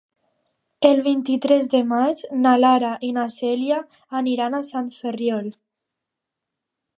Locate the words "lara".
2.63-2.89